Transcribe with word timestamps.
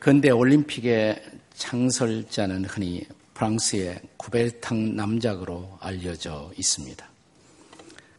근대 0.00 0.30
올림픽의 0.30 1.22
창설자는 1.52 2.64
흔히 2.64 3.04
프랑스의 3.34 4.00
쿠베르탕 4.16 4.96
남작으로 4.96 5.76
알려져 5.78 6.50
있습니다. 6.56 7.06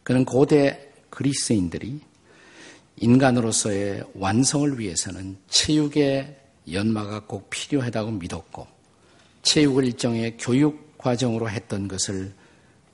그는 0.04 0.24
고대 0.24 0.92
그리스인들이 1.10 1.98
인간으로서의 2.98 4.04
완성을 4.14 4.78
위해서는 4.78 5.36
체육의 5.48 6.36
연마가 6.70 7.26
꼭 7.26 7.50
필요하다고 7.50 8.12
믿었고 8.12 8.68
체육을 9.42 9.84
일종의 9.86 10.36
교육 10.38 10.96
과정으로 10.98 11.50
했던 11.50 11.88
것을 11.88 12.32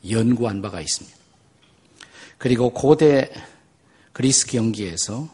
연구한 0.08 0.62
바가 0.62 0.80
있습니다. 0.80 1.14
그리고 2.38 2.70
고대 2.70 3.30
그리스 4.14 4.46
경기에서 4.46 5.28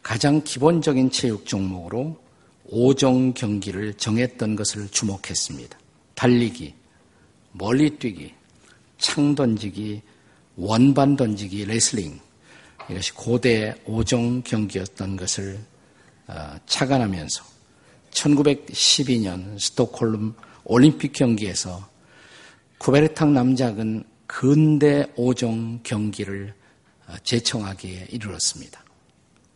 가장 0.00 0.44
기본적인 0.44 1.10
체육 1.10 1.44
종목으로 1.44 2.27
오종 2.68 3.34
경기를 3.34 3.94
정했던 3.94 4.56
것을 4.56 4.88
주목했습니다. 4.88 5.78
달리기, 6.14 6.74
멀리 7.52 7.98
뛰기, 7.98 8.34
창 8.98 9.34
던지기, 9.34 10.02
원반 10.56 11.16
던지기, 11.16 11.64
레슬링 11.64 12.18
이것이 12.90 13.12
고대 13.14 13.74
오종 13.84 14.42
경기였던 14.42 15.16
것을 15.16 15.58
어, 16.26 16.56
착안하면서 16.66 17.44
1912년 18.10 19.58
스톡홀름 19.58 20.34
올림픽 20.64 21.12
경기에서 21.12 21.88
쿠베르탕 22.78 23.32
남작은 23.32 24.04
근대 24.26 25.06
오종 25.16 25.80
경기를 25.82 26.54
어, 27.06 27.14
제청하기에 27.22 28.08
이르렀습니다. 28.10 28.84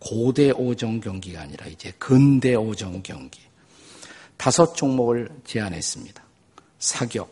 고대 0.05 0.50
오종 0.50 1.00
경기가 1.00 1.42
아니라 1.42 1.67
이제 1.67 1.92
근대 1.97 2.56
오종 2.56 3.03
경기. 3.05 3.41
다섯 4.36 4.75
종목을 4.75 5.31
제안했습니다. 5.45 6.20
사격, 6.81 7.31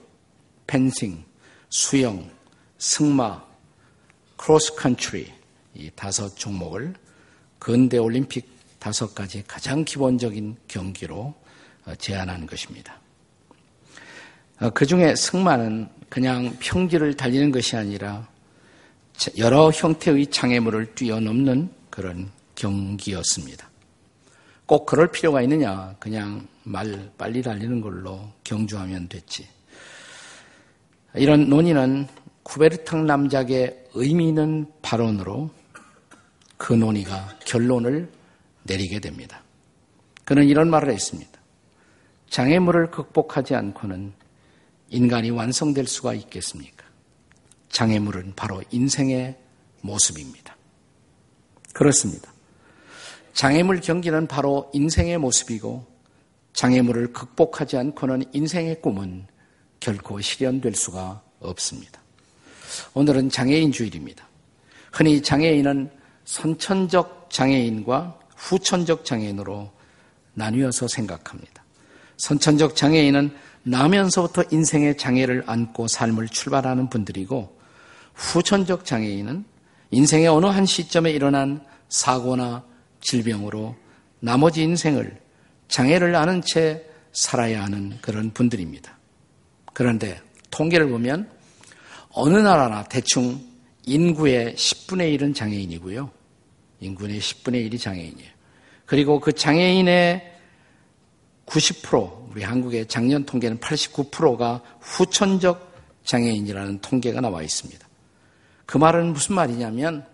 펜싱, 0.69 1.25
수영, 1.69 2.31
승마, 2.79 3.45
크로스 4.37 4.77
컨트리 4.77 5.33
이 5.75 5.91
다섯 5.97 6.37
종목을 6.37 6.95
근대 7.59 7.99
올림픽 7.99 8.49
다섯 8.79 9.15
가지 9.17 9.43
가장 9.49 9.85
기본적인 9.85 10.57
경기로 10.69 11.35
어, 11.87 11.95
제안한 11.97 12.47
것입니다. 12.47 13.01
어, 14.61 14.71
그 14.71 14.87
중에 14.87 15.17
승마는 15.17 15.89
그냥 16.09 16.57
평지를 16.61 17.15
달리는 17.15 17.51
것이 17.51 17.77
아니라 17.77 18.29
여러 19.39 19.71
형태의 19.71 20.29
장애물을 20.29 20.95
뛰어넘는 20.95 21.71
그런 21.91 22.31
경기였습니다. 22.61 23.71
꼭 24.67 24.85
그럴 24.85 25.11
필요가 25.11 25.41
있느냐? 25.43 25.97
그냥 25.99 26.47
말 26.63 27.11
빨리 27.17 27.43
달리는 27.43 27.81
걸로 27.81 28.31
경주하면 28.45 29.09
됐지. 29.09 29.49
이런 31.15 31.49
논의는 31.49 32.07
쿠베르탕 32.43 33.07
남작의 33.07 33.85
의미 33.95 34.29
있는 34.29 34.71
발언으로 34.83 35.51
그 36.57 36.75
논의가 36.75 37.39
결론을 37.47 38.13
내리게 38.65 39.01
됩니다. 39.01 39.43
그는 40.25 40.47
이런 40.47 40.69
말을 40.71 40.93
했습니다. 40.93 41.41
장애물을 42.29 42.91
극복하지 42.91 43.55
않고는 43.55 44.13
인간이 44.91 45.31
완성될 45.31 45.87
수가 45.87 46.15
있겠습니까? 46.15 46.85
장애물은 47.71 48.35
바로 48.37 48.63
인생의 48.71 49.37
모습입니다. 49.81 50.57
그렇습니다. 51.73 52.30
장애물 53.33 53.81
경기는 53.81 54.27
바로 54.27 54.71
인생의 54.73 55.19
모습이고 55.19 55.87
장애물을 56.53 57.13
극복하지 57.13 57.77
않고는 57.77 58.25
인생의 58.33 58.81
꿈은 58.83 59.27
결코 59.79 60.21
실현될 60.21 60.75
수가 60.75 61.23
없습니다. 61.41 62.01
오늘은 62.95 63.31
장애인 63.31 63.73
주일입니다. 63.73 64.29
흔히 64.93 65.23
장애인은 65.23 65.91
선천적 66.25 67.29
장애인과 67.31 68.19
후천적 68.37 69.05
장애인으로 69.05 69.71
나뉘어서 70.35 70.89
생각합니다. 70.89 71.65
선천적 72.17 72.77
장애인은 72.77 73.35
나면서부터 73.63 74.45
인생의 74.51 74.97
장애를 74.97 75.45
안고 75.47 75.87
삶을 75.87 76.29
출발하는 76.29 76.89
분들이고 76.89 77.59
후천적 78.15 78.85
장애인은 78.85 79.45
인생의 79.91 80.29
어느 80.29 80.47
한 80.47 80.67
시점에 80.67 81.11
일어난 81.11 81.65
사고나 81.89 82.65
질병으로 83.01 83.77
나머지 84.21 84.63
인생을 84.63 85.21
장애를 85.69 86.15
아는 86.15 86.43
채 86.43 86.85
살아야 87.13 87.65
하는 87.65 87.99
그런 88.01 88.31
분들입니다. 88.33 88.99
그런데 89.73 90.21
통계를 90.51 90.89
보면 90.89 91.31
어느 92.11 92.37
나라나 92.37 92.85
대충 92.85 93.41
인구의 93.87 94.55
10분의 94.55 95.19
1은 95.19 95.35
장애인이고요. 95.35 96.11
인구의 96.81 97.21
10분의 97.21 97.71
1이 97.71 97.81
장애인이에요. 97.81 98.31
그리고 98.87 99.21
그 99.21 99.33
장애인의 99.33 100.39
90% 101.47 102.31
우리 102.31 102.43
한국의 102.43 102.87
작년 102.87 103.25
통계는 103.25 103.59
89%가 103.59 104.63
후천적 104.81 105.71
장애인이라는 106.05 106.81
통계가 106.81 107.21
나와 107.21 107.43
있습니다. 107.43 107.89
그 108.67 108.79
말은 108.79 109.13
무슨 109.13 109.35
말이냐면 109.35 110.07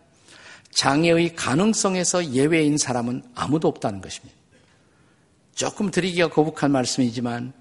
장애의 0.76 1.34
가능성에서 1.34 2.32
예외인 2.32 2.76
사람은 2.76 3.22
아무도 3.34 3.66
없다는 3.68 4.00
것입니다. 4.02 4.36
조금 5.54 5.90
드리기가 5.90 6.28
거북한 6.28 6.70
말씀이지만 6.70 7.54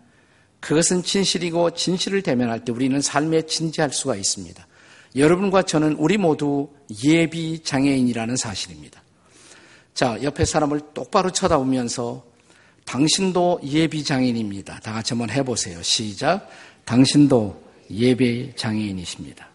그것은 0.60 1.02
진실이고 1.04 1.72
진실을 1.72 2.24
대면할 2.24 2.66
때 2.66 2.74
우리는 2.74 3.00
삶에 3.00 3.44
진지할 3.44 3.92
수가 3.94 4.16
있습니다. 4.16 4.68
여러분과 5.16 5.62
저는 5.62 5.94
우리 5.94 6.18
모두 6.18 6.70
예비 7.06 7.64
장애인이라는 7.64 8.36
사실입니다. 8.36 9.02
자, 9.94 10.22
옆에 10.22 10.44
사람을 10.44 10.82
똑바로 10.94 11.32
쳐다보면서 11.32 12.26
당신도 12.86 13.62
예비 13.64 14.04
장애인입니다. 14.04 14.82
다 14.82 14.92
같이 14.92 15.14
한번 15.14 15.30
해보세요. 15.30 15.82
시작. 15.82 16.50
당신도 16.84 17.64
예비 17.92 18.52
장애인이십니다. 18.58 19.48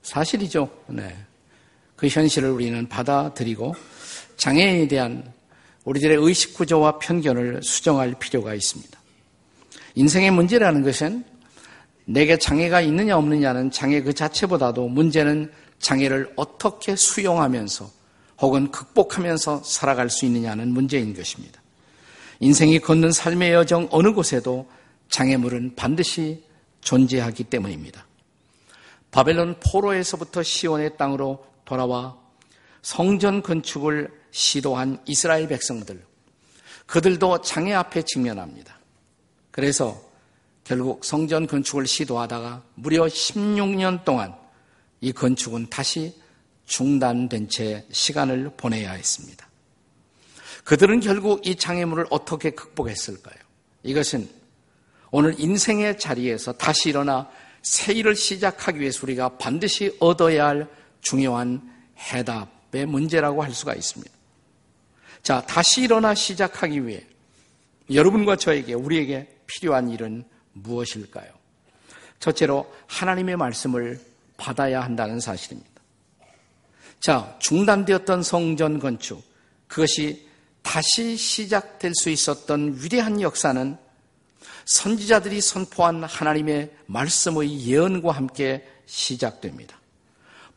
사실이죠. 0.00 0.70
네. 0.88 1.14
그 2.00 2.08
현실을 2.08 2.48
우리는 2.50 2.88
받아들이고 2.88 3.74
장애인에 4.38 4.88
대한 4.88 5.34
우리들의 5.84 6.16
의식 6.16 6.54
구조와 6.54 6.98
편견을 6.98 7.62
수정할 7.62 8.14
필요가 8.18 8.54
있습니다. 8.54 8.98
인생의 9.96 10.30
문제라는 10.30 10.82
것은 10.82 11.24
내게 12.06 12.38
장애가 12.38 12.80
있느냐 12.80 13.18
없느냐는 13.18 13.70
장애 13.70 14.00
그 14.00 14.14
자체보다도 14.14 14.88
문제는 14.88 15.52
장애를 15.78 16.32
어떻게 16.36 16.96
수용하면서 16.96 17.90
혹은 18.40 18.70
극복하면서 18.70 19.62
살아갈 19.62 20.08
수 20.08 20.24
있느냐는 20.24 20.72
문제인 20.72 21.14
것입니다. 21.14 21.60
인생이 22.40 22.78
걷는 22.78 23.12
삶의 23.12 23.52
여정 23.52 23.88
어느 23.90 24.14
곳에도 24.14 24.66
장애물은 25.10 25.74
반드시 25.76 26.42
존재하기 26.80 27.44
때문입니다. 27.44 28.06
바벨론 29.10 29.56
포로에서부터 29.60 30.42
시온의 30.42 30.96
땅으로 30.96 31.49
돌아와 31.70 32.18
성전 32.82 33.42
건축을 33.42 34.10
시도한 34.32 35.00
이스라엘 35.06 35.46
백성들, 35.46 36.04
그들도 36.86 37.42
장애 37.42 37.72
앞에 37.74 38.02
직면합니다. 38.02 38.80
그래서 39.52 40.02
결국 40.64 41.04
성전 41.04 41.46
건축을 41.46 41.86
시도하다가 41.86 42.64
무려 42.74 43.04
16년 43.04 44.04
동안 44.04 44.34
이 45.00 45.12
건축은 45.12 45.70
다시 45.70 46.12
중단된 46.66 47.48
채 47.48 47.86
시간을 47.92 48.50
보내야 48.56 48.92
했습니다. 48.92 49.48
그들은 50.64 50.98
결국 50.98 51.46
이 51.46 51.54
장애물을 51.54 52.06
어떻게 52.10 52.50
극복했을까요? 52.50 53.36
이것은 53.84 54.28
오늘 55.12 55.38
인생의 55.38 56.00
자리에서 56.00 56.52
다시 56.52 56.88
일어나 56.88 57.30
새 57.62 57.92
일을 57.92 58.16
시작하기 58.16 58.80
위해서 58.80 59.00
우리가 59.04 59.36
반드시 59.38 59.96
얻어야 60.00 60.48
할 60.48 60.80
중요한 61.00 61.60
해답의 61.98 62.86
문제라고 62.86 63.42
할 63.42 63.52
수가 63.52 63.74
있습니다. 63.74 64.12
자, 65.22 65.42
다시 65.42 65.82
일어나 65.82 66.14
시작하기 66.14 66.86
위해 66.86 67.04
여러분과 67.92 68.36
저에게, 68.36 68.74
우리에게 68.74 69.40
필요한 69.46 69.90
일은 69.90 70.24
무엇일까요? 70.52 71.30
첫째로 72.20 72.72
하나님의 72.86 73.36
말씀을 73.36 74.00
받아야 74.36 74.82
한다는 74.82 75.20
사실입니다. 75.20 75.70
자, 77.00 77.36
중단되었던 77.40 78.22
성전 78.22 78.78
건축, 78.78 79.22
그것이 79.66 80.28
다시 80.62 81.16
시작될 81.16 81.92
수 81.94 82.10
있었던 82.10 82.78
위대한 82.82 83.20
역사는 83.20 83.76
선지자들이 84.66 85.40
선포한 85.40 86.04
하나님의 86.04 86.70
말씀의 86.86 87.66
예언과 87.66 88.12
함께 88.12 88.68
시작됩니다. 88.86 89.79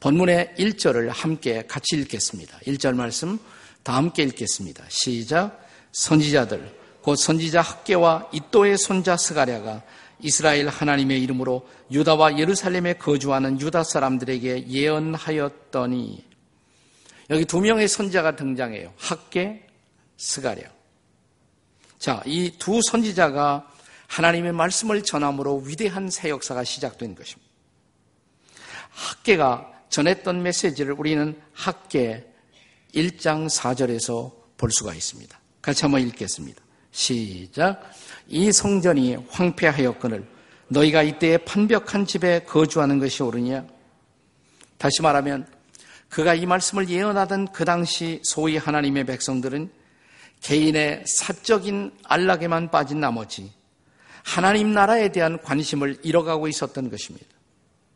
본문의 0.04 0.56
1절을 0.60 1.08
함께 1.14 1.66
같이 1.66 1.96
읽겠습니다. 1.96 2.60
1절 2.68 2.94
말씀 2.94 3.40
다 3.84 3.96
함께 3.96 4.24
읽겠습니다. 4.24 4.84
시작. 4.90 5.66
선지자들 5.94 6.78
곧 7.02 7.16
선지자 7.16 7.62
학계와 7.62 8.28
이또의 8.34 8.78
손자 8.78 9.16
스가랴가 9.16 9.82
이스라엘 10.20 10.68
하나님의 10.68 11.24
이름으로 11.24 11.66
유다와 11.90 12.38
예루살렘에 12.38 12.96
거주하는 12.96 13.62
유다 13.62 13.86
사람들에게 13.86 14.68
예언하였더니 14.68 16.26
여기 17.30 17.46
두 17.46 17.62
명의 17.62 17.88
선자가 17.88 18.36
등장해요. 18.36 18.94
학계, 18.98 19.66
스가랴. 20.18 20.64
자, 21.98 22.22
이 22.26 22.52
두 22.60 22.82
선지자가 22.92 23.72
하나님의 24.08 24.52
말씀을 24.52 25.02
전함으로 25.04 25.60
위대한 25.60 26.10
새 26.10 26.28
역사가 26.28 26.66
시작된 26.66 27.16
것입니다. 27.16 27.50
학계가 28.90 29.73
전했던 29.94 30.42
메시지를 30.42 30.96
우리는 30.98 31.40
학계 31.54 32.26
1장 32.96 33.48
4절에서 33.48 34.32
볼 34.58 34.72
수가 34.72 34.92
있습니다. 34.96 35.40
같이 35.62 35.84
한번 35.84 36.02
읽겠습니다. 36.02 36.60
시작. 36.90 37.92
이 38.28 38.52
성전이 38.52 39.18
황폐하였거늘 39.30 40.26
너희가 40.70 41.04
이때에 41.04 41.38
판벽한 41.38 42.08
집에 42.08 42.40
거주하는 42.40 42.98
것이 42.98 43.22
옳으냐? 43.22 43.68
다시 44.80 45.04
말하면 45.04 45.48
그가 46.10 46.34
이 46.34 46.48
말씀을 46.48 46.90
예언하던 46.90 47.52
그 47.52 47.64
당시 47.64 48.20
소위 48.24 48.58
하나님의 48.58 49.06
백성들은 49.06 49.72
개인의 50.42 51.04
사적인 51.06 51.92
안락에만 52.04 52.72
빠진 52.72 53.00
나머지 53.00 53.52
하나님 54.24 54.74
나라에 54.74 55.12
대한 55.12 55.40
관심을 55.40 56.00
잃어가고 56.02 56.48
있었던 56.48 56.90
것입니다. 56.90 57.28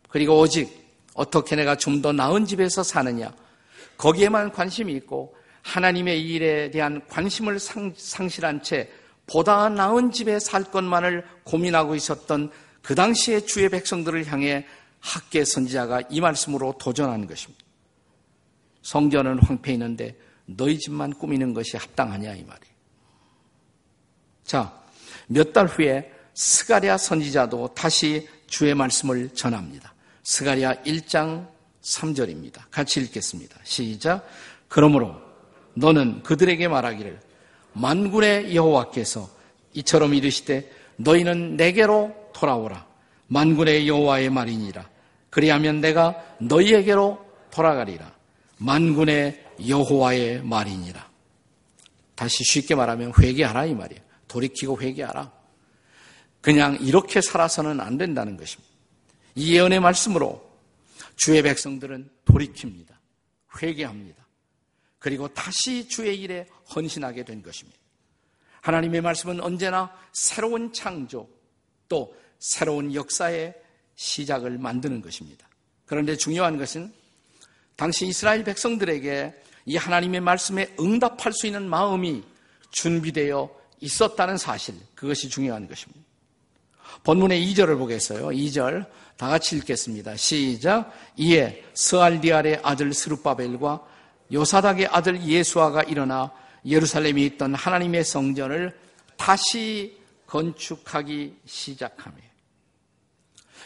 그리고 0.09 0.39
오직 0.39 0.86
어떻게 1.17 1.55
내가 1.55 1.75
좀 1.75 2.01
더 2.01 2.13
나은 2.13 2.45
집에서 2.45 2.83
사느냐 2.83 3.33
거기에만 3.97 4.51
관심이 4.51 4.93
있고 4.93 5.35
하나님의 5.63 6.21
일에 6.21 6.71
대한 6.71 7.01
관심을 7.09 7.59
상, 7.59 7.93
실한 8.29 8.61
채 8.61 8.89
보다 9.25 9.67
나은 9.67 10.11
집에 10.11 10.39
살 10.39 10.63
것만을 10.63 11.25
고민하고 11.43 11.95
있었던 11.95 12.51
그 12.81 12.95
당시의 12.95 13.45
주의 13.47 13.67
백성들을 13.67 14.25
향해 14.27 14.65
학계 14.99 15.43
선지자가 15.43 16.03
이 16.09 16.21
말씀으로 16.21 16.75
도전한 16.79 17.27
것입니다. 17.27 17.65
성전은 18.83 19.39
황폐 19.39 19.73
있는데 19.73 20.15
너희 20.45 20.79
집만 20.79 21.13
꾸미는 21.15 21.53
것이 21.53 21.75
합당하냐 21.75 22.33
이 22.35 22.43
말이에요. 22.43 22.75
자, 24.45 24.81
몇 25.27 25.51
달 25.51 25.65
후에 25.65 26.13
스가랴 26.33 26.97
선지자도 26.97 27.73
다시 27.73 28.29
주의 28.45 28.73
말씀을 28.73 29.33
전합니다. 29.33 29.93
스가랴 30.27 30.83
1장 30.83 31.47
3절입니다. 31.81 32.63
같이 32.69 32.99
읽겠습니다. 32.99 33.57
시작. 33.63 34.27
그러므로 34.67 35.15
너는 35.73 36.21
그들에게 36.23 36.67
말하기를 36.67 37.17
만군의 37.71 38.53
여호와께서 38.53 39.29
이처럼 39.73 40.13
이르시되 40.13 40.69
너희는 40.97 41.55
내게로 41.55 42.13
돌아오라. 42.33 42.85
만군의 43.27 43.87
여호와의 43.87 44.29
말이니라. 44.29 44.89
그리하면 45.29 45.79
내가 45.79 46.21
너희에게로 46.39 47.25
돌아가리라. 47.49 48.13
만군의 48.57 49.45
여호와의 49.65 50.43
말이니라. 50.43 51.09
다시 52.15 52.43
쉽게 52.43 52.75
말하면 52.75 53.13
회개하라 53.17 53.65
이 53.67 53.73
말이에요. 53.75 54.01
돌이키고 54.27 54.81
회개하라. 54.81 55.31
그냥 56.41 56.77
이렇게 56.81 57.21
살아서는 57.21 57.79
안 57.79 57.97
된다는 57.97 58.35
것입니다. 58.35 58.66
이 59.37 59.53
예언의 59.53 59.79
말씀으로 59.79 60.43
주의 61.15 61.43
백성들은 61.43 62.09
돌이킵니다. 62.25 62.87
회개합니다. 63.61 64.25
그리고 64.97 65.27
다시 65.27 65.87
주의 65.87 66.19
일에 66.19 66.47
헌신하게 66.73 67.23
된 67.23 67.43
것입니다. 67.43 67.77
하나님의 68.61 69.01
말씀은 69.01 69.39
언제나 69.39 69.95
새로운 70.11 70.73
창조 70.73 71.29
또 71.87 72.15
새로운 72.39 72.95
역사의 72.95 73.53
시작을 73.95 74.57
만드는 74.57 75.01
것입니다. 75.01 75.47
그런데 75.85 76.17
중요한 76.17 76.57
것은 76.57 76.91
당시 77.75 78.07
이스라엘 78.07 78.43
백성들에게 78.43 79.43
이 79.67 79.75
하나님의 79.77 80.19
말씀에 80.21 80.75
응답할 80.79 81.31
수 81.31 81.45
있는 81.45 81.69
마음이 81.69 82.23
준비되어 82.71 83.55
있었다는 83.81 84.37
사실, 84.37 84.73
그것이 84.95 85.29
중요한 85.29 85.67
것입니다. 85.67 86.01
본문의 87.03 87.45
2절을 87.47 87.77
보겠어요. 87.77 88.29
2절 88.29 88.89
다 89.17 89.27
같이 89.27 89.57
읽겠습니다. 89.57 90.15
시작. 90.15 90.93
이에 91.17 91.63
스알디알의 91.73 92.61
아들 92.63 92.93
스루바벨과 92.93 93.83
요사닥의 94.31 94.87
아들 94.87 95.21
예수아가 95.23 95.81
일어나 95.83 96.31
예루살렘에 96.65 97.21
있던 97.23 97.55
하나님의 97.55 98.03
성전을 98.03 98.77
다시 99.17 99.97
건축하기 100.27 101.39
시작하며 101.45 102.17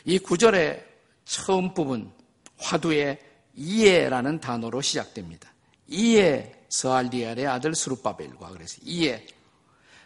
이 0.06 0.19
구절의 0.19 0.86
처음 1.25 1.74
부분 1.74 2.12
화두의 2.57 3.19
이에라는 3.56 4.39
단어로 4.39 4.81
시작됩니다. 4.81 5.51
이에 5.88 6.56
스알디알의 6.69 7.48
아들 7.48 7.75
스루바벨과 7.75 8.50
그래서 8.51 8.77
이에 8.83 9.25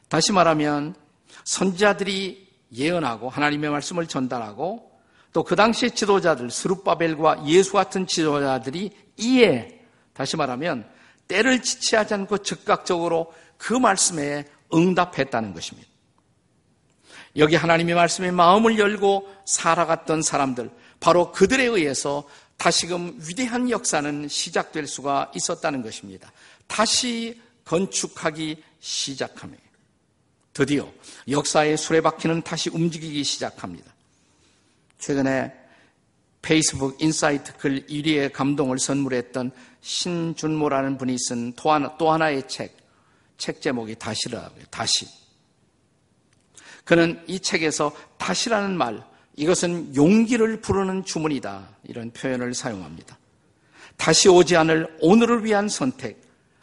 다시 0.07 0.31
말하면 0.31 0.95
선자들이 1.43 2.47
예언하고 2.73 3.29
하나님의 3.29 3.69
말씀을 3.69 4.07
전달하고 4.07 4.94
또 5.35 5.43
그 5.43 5.57
당시의 5.57 5.91
지도자들 5.91 6.49
스루바벨과 6.49 7.43
예수 7.45 7.73
같은 7.73 8.07
지도자들이 8.07 8.91
이에 9.17 9.81
다시 10.13 10.37
말하면 10.37 10.89
때를 11.27 11.61
지체하지 11.61 12.13
않고 12.13 12.37
즉각적으로 12.37 13.33
그 13.57 13.73
말씀에 13.73 14.45
응답했다는 14.73 15.53
것입니다. 15.53 15.89
여기 17.35 17.57
하나님의 17.57 17.95
말씀에 17.95 18.31
마음을 18.31 18.79
열고 18.79 19.29
살아갔던 19.43 20.21
사람들, 20.21 20.71
바로 21.01 21.33
그들에 21.33 21.65
의해서 21.65 22.23
다시금 22.55 23.19
위대한 23.27 23.69
역사는 23.69 24.29
시작될 24.29 24.87
수가 24.87 25.33
있었다는 25.35 25.81
것입니다. 25.81 26.31
다시 26.67 27.41
건축하기 27.65 28.63
시작하며 28.79 29.53
드디어 30.53 30.89
역사의 31.29 31.75
수레바퀴는 31.75 32.43
다시 32.43 32.69
움직이기 32.69 33.25
시작합니다. 33.25 33.94
최근에 35.05 35.53
페이스북 36.41 36.99
인사이트 36.99 37.55
글 37.57 37.85
1위의 37.85 38.33
감동을 38.33 38.79
선물했던 38.79 39.51
신준모라는 39.81 40.97
분이 40.97 41.15
쓴 41.19 41.53
또, 41.53 41.71
하나, 41.71 41.95
또 41.97 42.11
하나의 42.11 42.47
책, 42.47 42.75
책 43.37 43.61
제목이 43.61 43.93
다시라고요. 43.99 44.63
다시. 44.71 45.05
그는 46.85 47.23
이 47.27 47.39
책에서 47.39 47.95
다시라는 48.17 48.75
말, 48.75 49.03
이것은 49.35 49.95
용기를 49.95 50.61
부르는 50.61 51.05
주문이다. 51.05 51.69
이런 51.83 52.09
표현을 52.09 52.55
사용합니다. 52.55 53.19
다시 53.97 54.27
오지 54.27 54.55
않을 54.57 54.97
오늘을 55.01 55.45
위한 55.45 55.69
선택, 55.69 56.19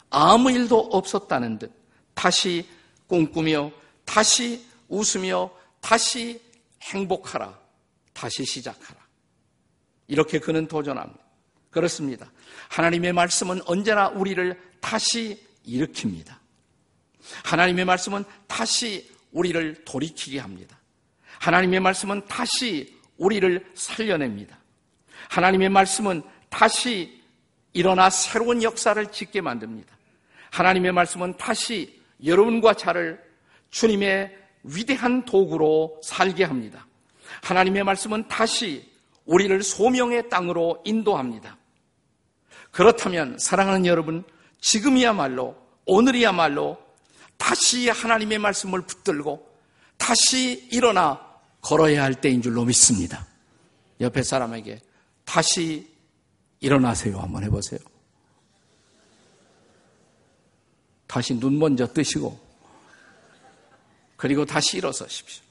아무 0.09 0.51
일도 0.51 0.89
없었다는 0.91 1.59
듯 1.59 1.71
다시 2.13 2.67
꿈꾸며, 3.07 3.71
다시 4.03 4.65
웃으며, 4.89 5.49
다시 5.79 6.41
행복하라. 6.81 7.62
다시 8.13 8.45
시작하라. 8.45 8.99
이렇게 10.07 10.39
그는 10.39 10.67
도전합니다. 10.67 11.23
그렇습니다. 11.69 12.31
하나님의 12.69 13.13
말씀은 13.13 13.61
언제나 13.65 14.09
우리를 14.09 14.59
다시 14.79 15.43
일으킵니다. 15.65 16.35
하나님의 17.43 17.85
말씀은 17.85 18.23
다시 18.47 19.09
우리를 19.31 19.83
돌이키게 19.85 20.39
합니다. 20.39 20.79
하나님의 21.39 21.79
말씀은 21.79 22.25
다시 22.27 22.99
우리를 23.17 23.71
살려냅니다. 23.73 24.57
하나님의 25.29 25.69
말씀은 25.69 26.21
다시 26.49 27.21
일어나 27.73 28.09
새로운 28.09 28.61
역사를 28.61 29.03
짓게 29.11 29.41
만듭니다. 29.41 29.97
하나님의 30.51 30.91
말씀은 30.91 31.37
다시 31.37 31.99
여러분과 32.23 32.75
저를 32.75 33.21
주님의 33.71 34.37
위대한 34.63 35.25
도구로 35.25 35.99
살게 36.03 36.43
합니다. 36.43 36.85
하나님의 37.41 37.83
말씀은 37.83 38.27
다시 38.27 38.91
우리를 39.25 39.63
소명의 39.63 40.29
땅으로 40.29 40.81
인도합니다. 40.85 41.57
그렇다면 42.71 43.37
사랑하는 43.39 43.85
여러분, 43.85 44.23
지금이야말로 44.59 45.55
오늘이야말로 45.85 46.77
다시 47.37 47.89
하나님의 47.89 48.39
말씀을 48.39 48.81
붙들고 48.81 49.53
다시 49.97 50.67
일어나 50.71 51.19
걸어야 51.61 52.03
할 52.03 52.15
때인 52.15 52.41
줄로 52.41 52.65
믿습니다. 52.65 53.27
옆에 54.01 54.23
사람에게 54.23 54.81
다시 55.25 55.93
일어나세요. 56.59 57.19
한번 57.19 57.43
해보세요. 57.43 57.79
다시 61.07 61.39
눈 61.39 61.59
먼저 61.59 61.85
뜨시고 61.85 62.39
그리고 64.15 64.45
다시 64.45 64.77
일어서십시오. 64.77 65.43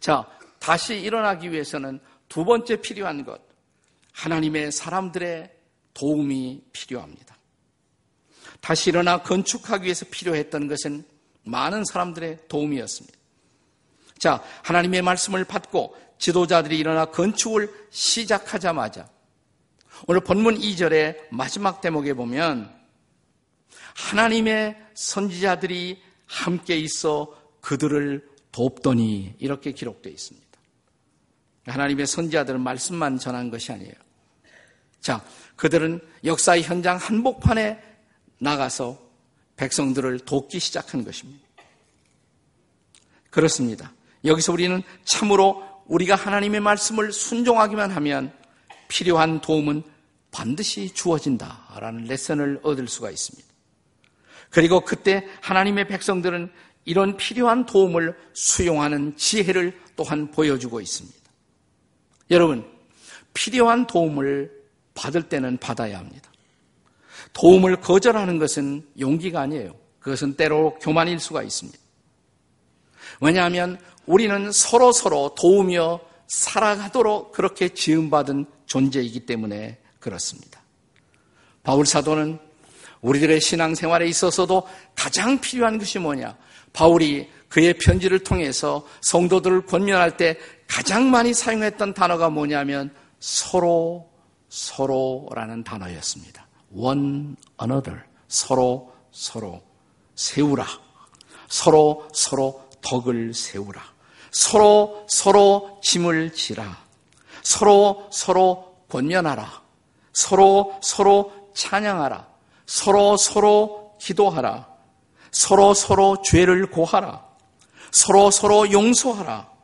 자, 0.00 0.26
다시 0.58 1.00
일어나기 1.00 1.52
위해서는 1.52 2.00
두 2.28 2.44
번째 2.44 2.80
필요한 2.80 3.24
것, 3.24 3.40
하나님의 4.12 4.72
사람들의 4.72 5.50
도움이 5.94 6.62
필요합니다. 6.72 7.36
다시 8.60 8.90
일어나 8.90 9.22
건축하기 9.22 9.84
위해서 9.84 10.04
필요했던 10.10 10.68
것은 10.68 11.04
많은 11.44 11.84
사람들의 11.84 12.48
도움이었습니다. 12.48 13.16
자, 14.18 14.42
하나님의 14.64 15.02
말씀을 15.02 15.44
받고 15.44 15.96
지도자들이 16.18 16.78
일어나 16.78 17.06
건축을 17.06 17.72
시작하자마자 17.90 19.08
오늘 20.06 20.20
본문 20.20 20.58
2절의 20.58 21.26
마지막 21.30 21.80
대목에 21.80 22.14
보면 22.14 22.72
하나님의 23.94 24.76
선지자들이 24.94 26.00
함께 26.26 26.76
있어 26.78 27.36
그들을 27.60 28.28
돕더니 28.52 29.34
이렇게 29.38 29.72
기록되어 29.72 30.12
있습니다. 30.12 30.47
하나님의 31.70 32.06
선지자들은 32.06 32.60
말씀만 32.60 33.18
전한 33.18 33.50
것이 33.50 33.72
아니에요. 33.72 33.92
자, 35.00 35.24
그들은 35.56 36.00
역사의 36.24 36.62
현장 36.62 36.96
한복판에 36.96 37.80
나가서 38.38 38.98
백성들을 39.56 40.20
돕기 40.20 40.60
시작한 40.60 41.04
것입니다. 41.04 41.46
그렇습니다. 43.30 43.92
여기서 44.24 44.52
우리는 44.52 44.82
참으로 45.04 45.62
우리가 45.86 46.14
하나님의 46.14 46.60
말씀을 46.60 47.12
순종하기만 47.12 47.90
하면 47.90 48.32
필요한 48.88 49.40
도움은 49.40 49.82
반드시 50.30 50.92
주어진다라는 50.92 52.04
레슨을 52.04 52.60
얻을 52.62 52.88
수가 52.88 53.10
있습니다. 53.10 53.48
그리고 54.50 54.80
그때 54.80 55.26
하나님의 55.40 55.88
백성들은 55.88 56.50
이런 56.84 57.16
필요한 57.16 57.66
도움을 57.66 58.16
수용하는 58.32 59.16
지혜를 59.16 59.78
또한 59.94 60.30
보여주고 60.30 60.80
있습니다. 60.80 61.17
여러분, 62.30 62.66
필요한 63.34 63.86
도움을 63.86 64.50
받을 64.94 65.22
때는 65.22 65.58
받아야 65.58 65.98
합니다. 65.98 66.30
도움을 67.32 67.80
거절하는 67.80 68.38
것은 68.38 68.86
용기가 68.98 69.40
아니에요. 69.40 69.74
그것은 70.00 70.34
때로 70.34 70.78
교만일 70.80 71.20
수가 71.20 71.42
있습니다. 71.42 71.78
왜냐하면 73.20 73.78
우리는 74.06 74.50
서로 74.52 74.92
서로 74.92 75.34
도우며 75.34 76.00
살아가도록 76.26 77.32
그렇게 77.32 77.68
지음받은 77.68 78.46
존재이기 78.66 79.20
때문에 79.20 79.78
그렇습니다. 79.98 80.62
바울 81.62 81.86
사도는 81.86 82.38
우리들의 83.00 83.40
신앙생활에 83.40 84.06
있어서도 84.08 84.66
가장 84.94 85.40
필요한 85.40 85.78
것이 85.78 85.98
뭐냐? 85.98 86.36
바울이 86.72 87.28
그의 87.48 87.74
편지를 87.74 88.18
통해서 88.20 88.86
성도들을 89.00 89.66
권면할 89.66 90.16
때 90.16 90.38
가장 90.68 91.10
많이 91.10 91.34
사용했던 91.34 91.94
단어가 91.94 92.30
뭐냐면 92.30 92.94
서로 93.18 94.08
서로라는 94.48 95.64
단어였습니다. 95.64 96.46
one 96.72 97.34
another 97.60 98.02
서로 98.28 98.92
서로 99.10 99.62
세우라. 100.14 100.66
서로 101.48 102.06
서로 102.12 102.62
덕을 102.82 103.34
세우라. 103.34 103.82
서로 104.30 105.06
서로 105.08 105.80
짐을 105.82 106.32
지라. 106.34 106.78
서로 107.42 108.08
서로 108.12 108.76
권면하라. 108.88 109.62
서로 110.12 110.78
서로 110.82 111.32
찬양하라. 111.54 112.28
서로 112.66 113.16
서로 113.16 113.96
기도하라. 113.98 114.68
서로 115.32 115.74
서로 115.74 116.22
죄를 116.22 116.70
고하라. 116.70 117.26
서로 117.90 118.30
서로 118.30 118.70
용서하라. 118.70 119.57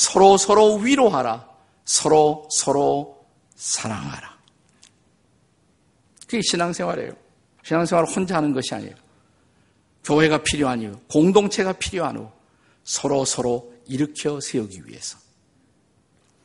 서로 0.00 0.38
서로 0.38 0.76
위로하라. 0.76 1.46
서로 1.84 2.48
서로 2.50 3.22
사랑하라. 3.54 4.38
그게 6.22 6.40
신앙생활이에요. 6.42 7.12
신앙생활을 7.62 8.10
혼자 8.10 8.36
하는 8.36 8.54
것이 8.54 8.74
아니에요. 8.74 8.94
교회가 10.04 10.42
필요한 10.42 10.80
이유, 10.80 10.98
공동체가 11.10 11.74
필요한 11.74 12.16
이유, 12.16 12.30
서로 12.82 13.26
서로 13.26 13.74
일으켜 13.86 14.40
세우기 14.40 14.86
위해서. 14.86 15.18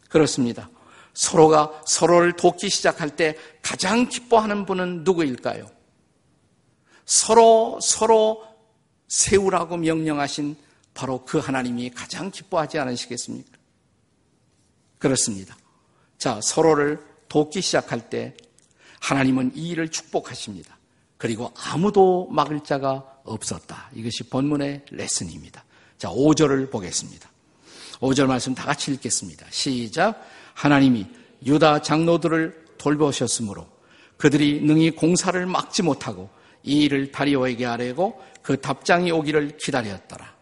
그렇습니다. 0.09 0.69
서로가 1.13 1.81
서로를 1.87 2.33
돕기 2.33 2.69
시작할 2.69 3.15
때 3.15 3.37
가장 3.61 4.09
기뻐하는 4.09 4.65
분은 4.65 5.05
누구일까요? 5.05 5.71
서로 7.05 7.79
서로 7.81 8.43
세우라고 9.07 9.77
명령하신 9.77 10.57
바로 10.95 11.23
그 11.25 11.37
하나님이 11.37 11.91
가장 11.91 12.31
기뻐하지 12.31 12.79
않으시겠습니까? 12.79 13.51
그렇습니다. 14.97 15.55
자, 16.17 16.39
서로를 16.41 16.99
돕기 17.27 17.61
시작할 17.61 18.09
때 18.09 18.35
하나님은 19.01 19.51
이 19.55 19.69
일을 19.69 19.89
축복하십니다. 19.89 20.79
그리고 21.17 21.53
아무도 21.55 22.27
막을 22.31 22.61
자가 22.63 23.19
없었다. 23.23 23.91
이것이 23.93 24.23
본문의 24.29 24.85
레슨입니다. 24.89 25.63
자, 25.97 26.09
5절을 26.09 26.71
보겠습니다. 26.71 27.29
5절 27.99 28.25
말씀 28.27 28.55
다 28.55 28.65
같이 28.65 28.91
읽겠습니다. 28.93 29.45
시작. 29.49 30.25
하나님이 30.53 31.07
유다 31.45 31.81
장로들을 31.81 32.65
돌보셨으므로 32.77 33.67
그들이 34.17 34.61
능히 34.61 34.91
공사를 34.91 35.45
막지 35.45 35.83
못하고 35.83 36.29
이 36.63 36.83
일을 36.83 37.11
다리오에게 37.11 37.65
아뢰고 37.65 38.21
그 38.41 38.61
답장이 38.61 39.11
오기를 39.11 39.57
기다렸더라. 39.57 40.34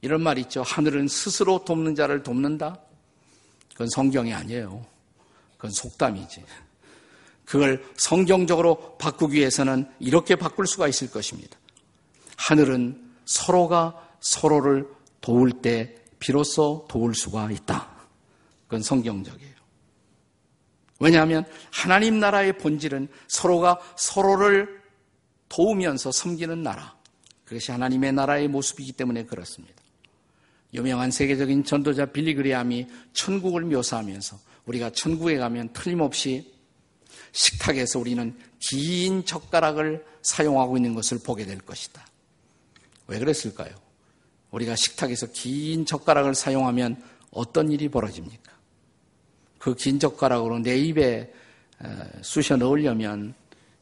이런 0.00 0.22
말 0.22 0.38
있죠. 0.38 0.62
하늘은 0.62 1.08
스스로 1.08 1.64
돕는 1.64 1.94
자를 1.94 2.22
돕는다. 2.22 2.78
그건 3.72 3.88
성경이 3.90 4.32
아니에요. 4.32 4.84
그건 5.56 5.70
속담이지. 5.70 6.44
그걸 7.44 7.84
성경적으로 7.96 8.96
바꾸기 8.98 9.38
위해서는 9.38 9.90
이렇게 9.98 10.36
바꿀 10.36 10.66
수가 10.66 10.86
있을 10.88 11.10
것입니다. 11.10 11.58
하늘은 12.36 13.12
서로가 13.24 14.08
서로를 14.20 14.88
도울 15.20 15.52
때 15.52 15.96
비로소 16.18 16.86
도울 16.88 17.14
수가 17.14 17.50
있다. 17.50 17.88
그건 18.66 18.82
성경적이에요. 18.82 19.54
왜냐하면 21.00 21.44
하나님 21.70 22.18
나라의 22.18 22.58
본질은 22.58 23.08
서로가 23.28 23.80
서로를 23.96 24.82
도우면서 25.48 26.12
섬기는 26.12 26.62
나라. 26.62 26.96
그것이 27.44 27.70
하나님의 27.72 28.12
나라의 28.12 28.48
모습이기 28.48 28.92
때문에 28.92 29.24
그렇습니다. 29.24 29.77
유명한 30.74 31.10
세계적인 31.10 31.64
전도자 31.64 32.06
빌리그리암이 32.06 32.86
천국을 33.12 33.62
묘사하면서 33.62 34.38
우리가 34.66 34.90
천국에 34.90 35.38
가면 35.38 35.72
틀림없이 35.72 36.52
식탁에서 37.32 37.98
우리는 37.98 38.36
긴 38.58 39.24
젓가락을 39.24 40.04
사용하고 40.22 40.76
있는 40.76 40.94
것을 40.94 41.18
보게 41.18 41.44
될 41.44 41.58
것이다. 41.58 42.06
왜 43.06 43.18
그랬을까요? 43.18 43.70
우리가 44.50 44.76
식탁에서 44.76 45.28
긴 45.32 45.86
젓가락을 45.86 46.34
사용하면 46.34 47.02
어떤 47.30 47.70
일이 47.70 47.88
벌어집니까? 47.88 48.52
그 49.58 49.74
긴 49.74 49.98
젓가락으로 49.98 50.58
내 50.60 50.76
입에 50.78 51.32
쑤셔 52.22 52.56
넣으려면 52.56 53.34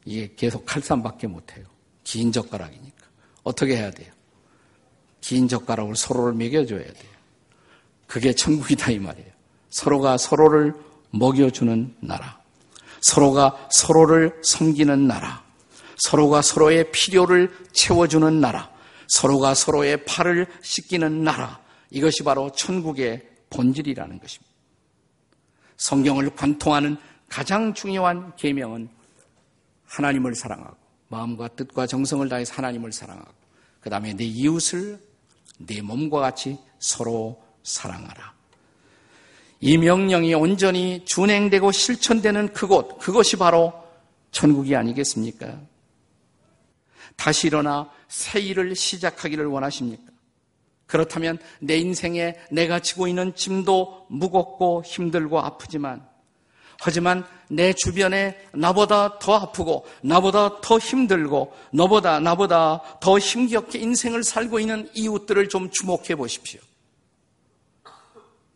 이게 0.05 0.33
계속 0.35 0.65
칼쌈밖에 0.65 1.27
못해요. 1.27 1.65
긴 2.03 2.31
젓가락이니까. 2.31 3.05
어떻게 3.43 3.77
해야 3.77 3.91
돼요? 3.91 4.11
긴 5.21 5.47
젓가락으로 5.47 5.95
서로를 5.95 6.33
먹여줘야 6.33 6.83
돼요. 6.83 7.11
그게 8.07 8.33
천국이다 8.33 8.91
이 8.91 8.99
말이에요. 8.99 9.29
서로가 9.69 10.17
서로를 10.17 10.73
먹여주는 11.11 11.95
나라. 11.99 12.39
서로가 13.01 13.67
서로를 13.71 14.39
섬기는 14.43 15.07
나라. 15.07 15.43
서로가 15.97 16.41
서로의 16.41 16.91
필요를 16.91 17.51
채워주는 17.73 18.39
나라. 18.39 18.71
서로가 19.07 19.53
서로의 19.53 20.05
팔을 20.05 20.47
씻기는 20.61 21.23
나라. 21.23 21.59
이것이 21.89 22.23
바로 22.23 22.51
천국의 22.51 23.27
본질이라는 23.49 24.19
것입니다. 24.19 24.53
성경을 25.77 26.35
관통하는 26.35 26.97
가장 27.29 27.73
중요한 27.73 28.35
계명은 28.35 28.89
하나님을 29.85 30.35
사랑하고 30.35 30.75
마음과 31.09 31.49
뜻과 31.49 31.87
정성을 31.87 32.27
다해서 32.27 32.53
하나님을 32.55 32.91
사랑하고 32.91 33.31
그 33.79 33.89
다음에 33.89 34.13
내 34.13 34.23
이웃을 34.23 34.99
내 35.59 35.81
몸과 35.81 36.19
같이 36.19 36.57
서로 36.79 37.41
사랑하라. 37.63 38.33
이 39.59 39.77
명령이 39.77 40.33
온전히 40.35 41.03
준행되고 41.05 41.71
실천되는 41.71 42.53
그곳, 42.53 42.99
그것이 42.99 43.37
바로 43.37 43.73
천국이 44.31 44.75
아니겠습니까? 44.75 45.59
다시 47.15 47.47
일어나 47.47 47.89
새 48.07 48.39
일을 48.39 48.75
시작하기를 48.75 49.45
원하십니까? 49.47 50.03
그렇다면 50.85 51.39
내 51.59 51.77
인생에 51.77 52.35
내가 52.51 52.79
지고 52.79 53.07
있는 53.07 53.35
짐도 53.35 54.07
무겁고 54.09 54.83
힘들고 54.85 55.39
아프지만 55.39 56.06
하지만 56.79 57.25
내 57.49 57.73
주변에 57.73 58.39
나보다 58.53 59.19
더 59.19 59.35
아프고 59.35 59.85
나보다 60.01 60.61
더 60.61 60.77
힘들고 60.77 61.53
너보다 61.73 62.19
나보다 62.19 62.99
더 62.99 63.17
힘겹게 63.17 63.79
인생을 63.79 64.23
살고 64.23 64.59
있는 64.59 64.89
이웃들을 64.93 65.49
좀 65.49 65.71
주목해 65.71 66.15
보십시오. 66.15 66.61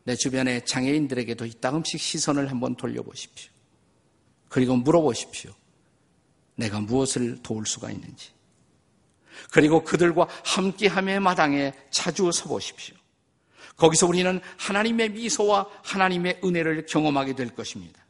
내 0.03 0.15
주변의 0.15 0.65
장애인들에게도 0.65 1.45
이따금씩 1.45 1.99
시선을 1.99 2.49
한번 2.49 2.75
돌려보십시오. 2.75 3.51
그리고 4.49 4.75
물어보십시오. 4.75 5.51
내가 6.55 6.79
무엇을 6.79 7.39
도울 7.41 7.65
수가 7.65 7.91
있는지. 7.91 8.29
그리고 9.51 9.83
그들과 9.83 10.27
함께함의 10.43 11.19
마당에 11.19 11.73
자주 11.89 12.31
서보십시오. 12.31 12.95
거기서 13.77 14.07
우리는 14.07 14.39
하나님의 14.57 15.09
미소와 15.09 15.67
하나님의 15.83 16.41
은혜를 16.43 16.85
경험하게 16.87 17.35
될 17.35 17.49
것입니다. 17.55 18.00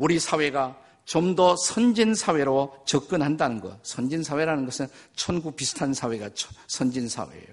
우리 0.00 0.18
사회가 0.18 0.76
좀 1.04 1.34
더 1.34 1.56
선진 1.56 2.14
사회로 2.14 2.84
접근한다는 2.86 3.60
것. 3.60 3.78
선진 3.82 4.22
사회라는 4.22 4.64
것은 4.64 4.86
천국 5.16 5.56
비슷한 5.56 5.92
사회가 5.92 6.30
선진 6.68 7.08
사회예요. 7.08 7.48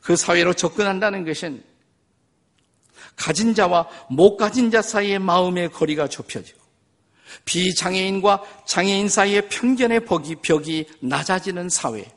그 0.00 0.14
사회로 0.14 0.54
접근한다는 0.54 1.24
것은 1.24 1.62
가진 3.16 3.54
자와 3.54 3.88
못 4.08 4.36
가진 4.36 4.70
자 4.70 4.80
사이의 4.80 5.18
마음의 5.18 5.72
거리가 5.72 6.08
좁혀지고 6.08 6.58
비장애인과 7.44 8.44
장애인 8.66 9.08
사이의 9.08 9.48
편견의 9.48 10.04
벽이, 10.04 10.36
벽이 10.36 10.86
낮아지는 11.00 11.68
사회. 11.68 12.10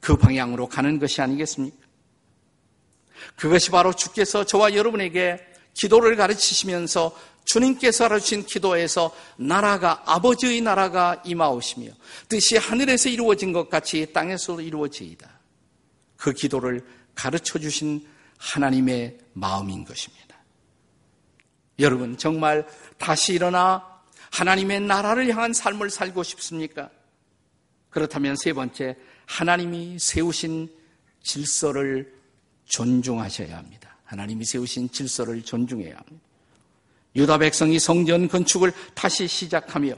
그 0.00 0.16
방향으로 0.16 0.68
가는 0.68 0.98
것이 0.98 1.20
아니겠습니까? 1.20 1.76
그것이 3.36 3.70
바로 3.70 3.92
주께서 3.92 4.44
저와 4.44 4.74
여러분에게 4.74 5.38
기도를 5.78 6.16
가르치시면서 6.16 7.16
주님께서 7.44 8.08
하신 8.08 8.44
기도에서 8.44 9.14
나라가 9.36 10.02
아버지의 10.04 10.60
나라가 10.60 11.22
임하오시며 11.24 11.90
뜻이 12.28 12.56
하늘에서 12.58 13.08
이루어진 13.08 13.52
것 13.52 13.70
같이 13.70 14.12
땅에서도 14.12 14.60
이루어지이다. 14.60 15.40
그 16.16 16.32
기도를 16.32 16.84
가르쳐 17.14 17.58
주신 17.58 18.06
하나님의 18.38 19.18
마음인 19.32 19.84
것입니다. 19.84 20.36
여러분 21.78 22.18
정말 22.18 22.66
다시 22.98 23.34
일어나 23.34 24.02
하나님의 24.30 24.80
나라를 24.80 25.30
향한 25.30 25.52
삶을 25.52 25.90
살고 25.90 26.22
싶습니까? 26.22 26.90
그렇다면 27.88 28.36
세 28.36 28.52
번째 28.52 28.96
하나님이 29.26 29.98
세우신 29.98 30.68
질서를 31.22 32.12
존중하셔야 32.66 33.56
합니다. 33.56 33.97
하나님이 34.08 34.44
세우신 34.44 34.90
질서를 34.90 35.42
존중해야 35.42 35.94
합니다. 35.94 36.26
유다 37.14 37.38
백성이 37.38 37.78
성전 37.78 38.28
건축을 38.28 38.72
다시 38.94 39.28
시작하며 39.28 39.94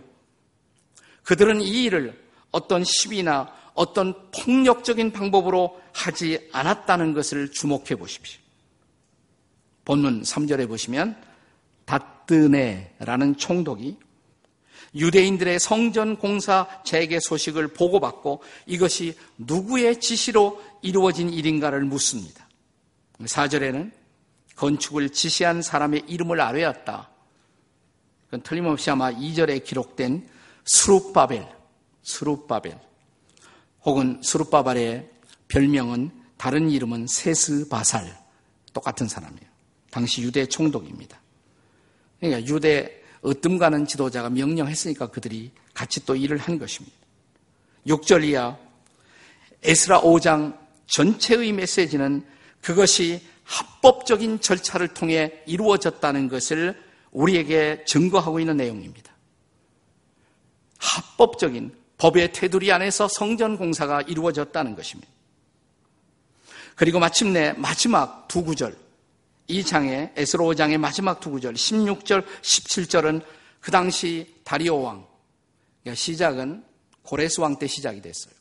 그들은 1.23 1.61
이 1.61 1.85
일을 1.85 2.21
어떤 2.50 2.83
시비나 2.83 3.52
어떤 3.75 4.14
폭력적인 4.33 5.12
방법으로 5.12 5.81
하지 5.93 6.49
않았다는 6.52 7.14
것을 7.14 7.52
주목해 7.52 7.95
보십시오. 7.97 8.40
본문 9.85 10.23
3절에 10.23 10.67
보시면 10.67 11.17
다뜨네라는 11.85 13.37
총독이 13.37 13.97
유대인들의 14.97 15.61
성전 15.61 16.17
공사 16.17 16.67
재개 16.85 17.21
소식을 17.21 17.69
보고받고 17.69 18.43
이것이 18.67 19.17
누구의 19.38 20.00
지시로 20.00 20.61
이루어진 20.83 21.31
일인가를 21.31 21.85
묻습니다. 21.85 22.49
4절에는 23.21 24.00
건축을 24.61 25.09
지시한 25.09 25.62
사람의 25.62 26.05
이름을 26.07 26.38
아뢰었다. 26.38 27.09
그건 28.26 28.43
틀림없이 28.43 28.90
아마 28.90 29.11
2절에 29.11 29.64
기록된 29.64 30.29
수룹바벨, 30.64 31.49
수룹바벨, 32.02 32.78
혹은 33.87 34.21
수룹바벨의 34.23 35.11
별명은 35.49 36.11
다른 36.37 36.71
이름은 36.71 37.06
세스바살, 37.06 38.15
똑같은 38.75 39.08
사람이에요. 39.08 39.49
당시 39.91 40.21
유대 40.21 40.45
총독입니다. 40.45 41.19
그러니까 42.21 42.47
유대 42.47 43.02
어뜸가는 43.23 43.87
지도자가 43.87 44.28
명령했으니까 44.28 45.06
그들이 45.06 45.52
같이 45.73 46.04
또 46.04 46.15
일을 46.15 46.37
한 46.37 46.58
것입니다. 46.58 46.97
6절 47.87 48.25
이하 48.25 48.58
에스라 49.63 50.02
5장 50.02 50.58
전체의 50.87 51.52
메시지는 51.52 52.26
그것이 52.61 53.23
합법적인 53.50 54.41
절차를 54.41 54.89
통해 54.89 55.43
이루어졌다는 55.47 56.28
것을 56.28 56.80
우리에게 57.10 57.84
증거하고 57.84 58.39
있는 58.39 58.56
내용입니다. 58.56 59.13
합법적인 60.78 61.75
법의 61.99 62.32
테두리 62.32 62.71
안에서 62.73 63.08
성전 63.08 63.58
공사가 63.58 64.00
이루어졌다는 64.02 64.76
것입니다. 64.76 65.13
그리고 66.76 67.00
마침내 67.00 67.52
마지막 67.54 68.28
두 68.28 68.45
구절, 68.45 68.76
이 69.49 69.65
장의 69.65 70.13
에스로 70.17 70.45
5장의 70.47 70.78
마지막 70.78 71.19
두 71.19 71.30
구절, 71.30 71.54
16절, 71.54 72.25
17절은 72.41 73.23
그 73.60 73.71
당시 73.71 74.36
다리오 74.45 74.80
왕, 74.80 75.06
그러니까 75.82 76.00
시작은 76.00 76.65
고레스 77.02 77.41
왕 77.41 77.58
때 77.58 77.67
시작이 77.67 78.00
됐어요. 78.00 78.32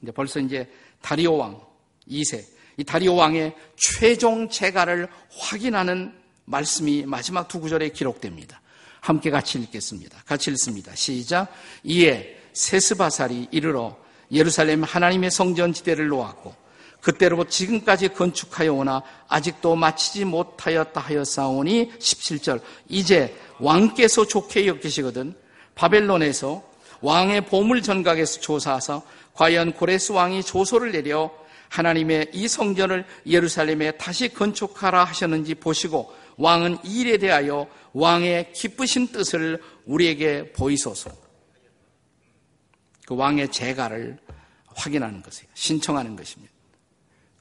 근데 0.00 0.12
벌써 0.12 0.40
이제 0.40 0.68
다리오 1.00 1.36
왕 1.36 1.60
2세, 2.08 2.44
이 2.80 2.84
다리오 2.84 3.14
왕의 3.14 3.54
최종 3.76 4.48
재가를 4.48 5.06
확인하는 5.36 6.14
말씀이 6.46 7.04
마지막 7.04 7.46
두 7.46 7.60
구절에 7.60 7.90
기록됩니다. 7.90 8.62
함께 9.00 9.30
같이 9.30 9.58
읽겠습니다. 9.58 10.22
같이 10.24 10.50
읽습니다. 10.52 10.94
시작. 10.94 11.52
이에 11.84 12.38
세스바살이 12.54 13.48
이르러 13.50 13.98
예루살렘 14.32 14.82
하나님의 14.82 15.30
성전 15.30 15.74
지대를 15.74 16.08
놓았고 16.08 16.54
그때로 17.02 17.44
지금까지 17.44 18.08
건축하여 18.14 18.72
오나 18.72 19.02
아직도 19.28 19.76
마치지 19.76 20.24
못하였다 20.24 20.98
하였사오니 20.98 21.92
17절 21.98 22.62
이제 22.88 23.36
왕께서 23.58 24.26
좋게 24.26 24.66
여기시거든 24.66 25.34
바벨론에서 25.74 26.62
왕의 27.02 27.46
보물 27.46 27.82
전각에서 27.82 28.40
조사하사 28.40 29.02
과연 29.34 29.74
고레스 29.74 30.12
왕이 30.12 30.44
조소를 30.44 30.92
내려 30.92 31.30
하나님의 31.70 32.30
이 32.34 32.48
성전을 32.48 33.06
예루살렘에 33.26 33.92
다시 33.92 34.28
건축하라 34.28 35.04
하셨는지 35.04 35.54
보시고 35.54 36.12
왕은 36.36 36.78
이 36.84 37.00
일에 37.00 37.16
대하여 37.16 37.66
왕의 37.92 38.52
기쁘신 38.52 39.08
뜻을 39.08 39.62
우리에게 39.86 40.52
보이소서. 40.52 41.10
그 43.06 43.16
왕의 43.16 43.50
재가를 43.50 44.18
확인하는 44.66 45.22
것이에요. 45.22 45.50
신청하는 45.54 46.16
것입니다. 46.16 46.52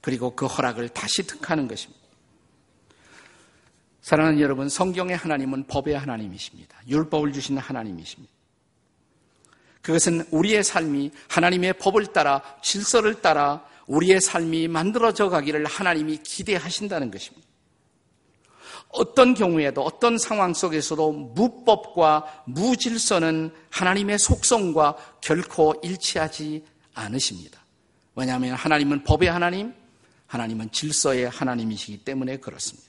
그리고 0.02 0.36
그 0.36 0.46
허락을 0.46 0.89
다시 0.89 1.24
득하는 1.24 1.68
것입니다. 1.68 2.00
사랑하는 4.02 4.39
여러분, 4.39 4.70
성경의 4.70 5.18
하나님은 5.18 5.65
법의 5.68 5.98
하나님이십니다. 5.98 6.76
율법을 6.88 7.34
주시는 7.34 7.62
하나님이십니다. 7.62 8.34
그것은 9.82 10.26
우리의 10.32 10.63
삶이 10.63 11.12
하나님의 11.28 11.74
법을 11.74 12.08
따라 12.08 12.42
질서를 12.62 13.22
따라 13.22 13.65
우리의 13.89 14.21
삶이 14.21 14.67
만들어져 14.67 15.30
가기를 15.30 15.65
하나님이 15.65 16.19
기대하신다는 16.23 17.12
것입니다. 17.12 17.47
어떤 18.89 19.34
경우에도 19.34 19.82
어떤 19.84 20.17
상황 20.17 20.54
속에서도 20.54 21.12
무법과 21.12 22.43
무질서는 22.45 23.52
하나님의 23.69 24.17
속성과 24.17 24.95
결코 25.21 25.75
일치하지 25.84 26.63
않으십니다. 26.93 27.60
왜냐하면 28.15 28.56
하나님은 28.56 29.04
법의 29.04 29.30
하나님, 29.30 29.73
하나님은 30.28 30.71
질서의 30.71 31.30
하나님이시기 31.30 32.04
때문에 32.04 32.38
그렇습니다. 32.38 32.88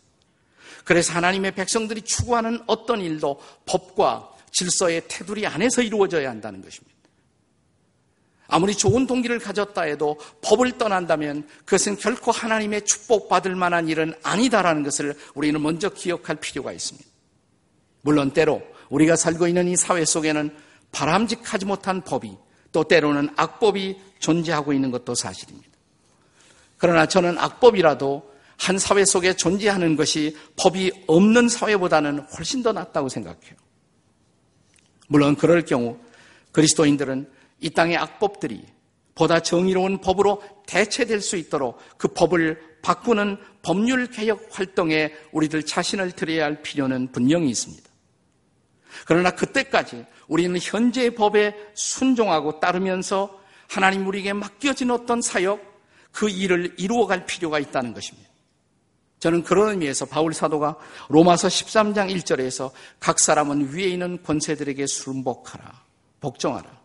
그래서 0.85 1.13
하나님의 1.15 1.55
백성들이 1.55 2.03
추구하는 2.03 2.63
어떤 2.67 3.01
일도 3.01 3.41
법과 3.67 4.31
질서의 4.51 5.03
테두리 5.09 5.47
안에서 5.47 5.83
이루어져야 5.83 6.31
한다는 6.31 6.63
것입니다. 6.63 7.00
아무리 8.51 8.75
좋은 8.75 9.07
동기를 9.07 9.39
가졌다 9.39 9.81
해도 9.83 10.19
법을 10.43 10.77
떠난다면 10.77 11.47
그것은 11.65 11.97
결코 11.97 12.33
하나님의 12.33 12.85
축복받을 12.85 13.55
만한 13.55 13.89
일은 13.89 14.13
아니다라는 14.23 14.83
것을 14.83 15.15
우리는 15.35 15.61
먼저 15.63 15.89
기억할 15.89 16.37
필요가 16.37 16.73
있습니다. 16.73 17.09
물론 18.03 18.33
때로 18.33 18.63
우리가 18.89 19.17
살고 19.17 19.47
있는 19.47 19.69
이 19.69 19.77
사회 19.77 20.05
속에는 20.05 20.55
바람직하지 20.93 21.67
못한 21.67 22.03
법이 22.03 22.37
또 22.73 22.85
때로는 22.85 23.31
악법이 23.37 23.99
존재하고 24.19 24.73
있는 24.73 24.91
것도 24.91 25.15
사실입니다. 25.15 25.69
그러나 26.77 27.07
저는 27.07 27.39
악법이라도 27.39 28.31
한 28.59 28.79
사회 28.79 29.05
속에 29.05 29.35
존재하는 29.35 29.97
것이 29.97 30.37
법이 30.57 31.05
없는 31.07 31.49
사회보다는 31.49 32.27
훨씬 32.37 32.63
더 32.63 32.73
낫다고 32.73 33.09
생각해요. 33.09 33.55
물론 35.09 35.37
그럴 35.37 35.65
경우 35.65 35.99
그리스도인들은 36.53 37.31
이 37.61 37.71
땅의 37.71 37.97
악법들이 37.97 38.65
보다 39.15 39.41
정의로운 39.41 40.01
법으로 40.01 40.43
대체될 40.67 41.21
수 41.21 41.37
있도록 41.37 41.79
그 41.97 42.09
법을 42.09 42.79
바꾸는 42.83 43.37
법률 43.63 44.07
개혁 44.07 44.49
활동에 44.51 45.13
우리들 45.33 45.65
자신을 45.65 46.13
들여야 46.13 46.45
할 46.45 46.63
필요는 46.63 47.13
분명히 47.13 47.51
있습니다. 47.51 47.89
그러나 49.07 49.31
그때까지 49.31 50.07
우리는 50.29 50.59
현재의 50.61 51.15
법에 51.15 51.55
순종하고 51.75 52.61
따르면서 52.61 53.39
하나님 53.69 54.07
우리에게 54.07 54.33
맡겨진 54.33 54.91
어떤 54.91 55.21
사역, 55.21 55.61
그 56.13 56.29
일을 56.29 56.75
이루어갈 56.79 57.27
필요가 57.27 57.59
있다는 57.59 57.95
것입니다. 57.95 58.29
저는 59.21 59.45
그런 59.45 59.71
의미에서 59.71 60.07
바울 60.07 60.33
사도가 60.33 60.77
로마서 61.09 61.49
13장 61.49 62.11
1절에서 62.17 62.71
각 62.99 63.21
사람은 63.21 63.75
위에 63.75 63.85
있는 63.85 64.23
권세들에게 64.23 64.87
순복하라, 64.87 65.85
복종하라. 66.21 66.80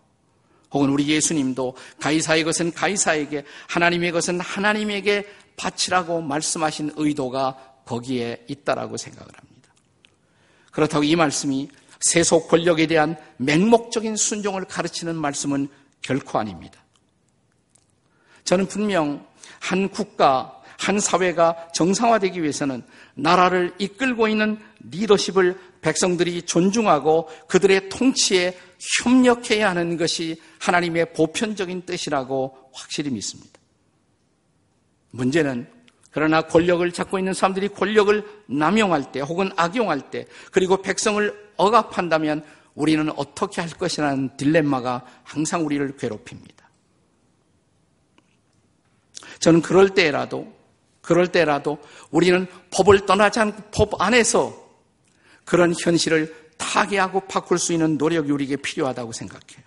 혹은 0.72 0.90
우리 0.90 1.08
예수님도 1.08 1.76
가이사의 2.00 2.44
것은 2.44 2.74
가이사에게 2.74 3.44
하나님의 3.68 4.12
것은 4.12 4.40
하나님에게 4.40 5.28
바치라고 5.58 6.22
말씀하신 6.22 6.94
의도가 6.96 7.58
거기에 7.86 8.46
있다라고 8.48 8.98
생각을 8.98 9.28
합니다. 9.28 9.70
그렇다고 10.72 11.04
이 11.04 11.16
말씀이 11.16 11.70
세속 12.02 12.50
권력에 12.50 12.88
대한 12.88 13.16
맹목적인 13.38 14.16
순종을 14.16 14.66
가르치는 14.66 15.16
말씀은 15.16 15.70
결코 16.02 16.38
아닙니다. 16.38 16.84
저는 18.44 18.68
분명 18.68 19.26
한 19.60 19.90
국가, 19.90 20.62
한 20.78 21.00
사회가 21.00 21.70
정상화되기 21.74 22.42
위해서는 22.42 22.84
나라를 23.16 23.74
이끌고 23.80 24.28
있는 24.28 24.60
리더십을 24.92 25.58
백성들이 25.82 26.44
존중하고 26.44 27.30
그들의 27.48 27.90
통치에 27.90 28.58
협력해야 28.80 29.70
하는 29.70 29.98
것이 29.98 30.42
하나님의 30.60 31.14
보편적인 31.14 31.86
뜻이라고 31.86 32.72
확실히 32.74 33.12
믿습니다. 33.12 33.60
문제는 35.12 35.68
그러나 36.12 36.42
권력을 36.42 36.90
잡고 36.92 37.20
있는 37.20 37.34
사람들이 37.34 37.70
권력을 37.70 38.26
남용할 38.48 39.12
때 39.12 39.20
혹은 39.20 39.52
악용할 39.56 40.12
때 40.12 40.26
그리고 40.52 40.82
백성을 40.82 41.52
억압한다면 41.58 42.44
우리는 42.74 43.10
어떻게 43.18 43.62
할 43.62 43.70
것이라는 43.70 44.38
딜레마가 44.38 45.06
항상 45.24 45.66
우리를 45.66 45.96
괴롭힙니다. 45.98 46.70
저는 49.40 49.62
그럴 49.62 49.90
때라도 49.90 50.54
그럴 51.02 51.28
때라도 51.28 51.78
우리는 52.12 52.48
법을 52.72 53.06
떠나지 53.06 53.40
않고 53.40 53.64
법 53.72 54.02
안에서 54.02 54.66
그런 55.46 55.74
현실을 55.78 56.45
타개하고 56.58 57.22
바꿀 57.22 57.58
수 57.58 57.74
있는 57.74 57.98
노력이 57.98 58.32
우리에게 58.32 58.58
필요하다고 58.58 59.12
생각해요. 59.12 59.66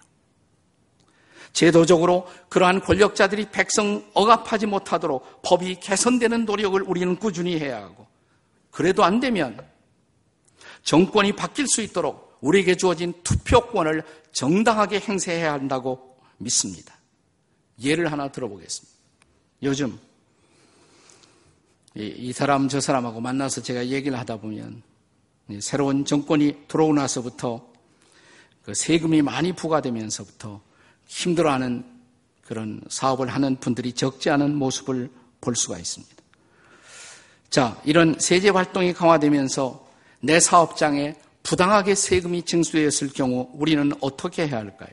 제도적으로 1.53 2.27
그러한 2.49 2.81
권력자들이 2.81 3.51
백성 3.51 4.05
억압하지 4.15 4.67
못하도록 4.67 5.43
법이 5.43 5.77
개선되는 5.81 6.45
노력을 6.45 6.81
우리는 6.83 7.17
꾸준히 7.17 7.59
해야 7.59 7.83
하고 7.83 8.07
그래도 8.71 9.03
안 9.03 9.19
되면 9.19 9.59
정권이 10.83 11.33
바뀔 11.33 11.67
수 11.67 11.83
있도록 11.83 12.39
우리에게 12.41 12.77
주어진 12.77 13.13
투표권을 13.25 14.03
정당하게 14.33 15.01
행사해야 15.01 15.53
한다고 15.53 16.17
믿습니다. 16.39 16.95
예를 17.83 18.13
하나 18.13 18.31
들어보겠습니다. 18.31 18.97
요즘 19.65 19.99
이 21.95 22.33
사람 22.33 22.69
저 22.69 22.81
사람하고 22.81 23.21
만나서 23.21 23.63
제가 23.63 23.89
얘기를 23.89 24.17
하다 24.19 24.37
보면 24.37 24.83
새로운 25.61 26.05
정권이 26.05 26.69
들어오고 26.69 26.95
나서부터 26.95 27.67
그 28.63 28.75
세금이 28.75 29.23
많이 29.23 29.53
부과되면서부터 29.53 30.61
힘들어하는 31.07 31.85
그런 32.45 32.81
사업을 32.89 33.29
하는 33.29 33.57
분들이 33.57 33.93
적지 33.93 34.31
않은 34.31 34.55
모습을 34.55 35.11
볼 35.41 35.57
수가 35.57 35.79
있습니다. 35.79 36.15
자, 37.51 37.81
이런 37.85 38.17
세제 38.19 38.51
활동이 38.51 38.93
강화되면서 38.93 39.89
내 40.21 40.39
사업장에 40.39 41.17
부당하게 41.43 41.95
세금이 41.95 42.43
징수되었을 42.43 43.13
경우 43.15 43.49
우리는 43.55 43.91
어떻게 44.01 44.47
해야 44.47 44.59
할까요? 44.59 44.91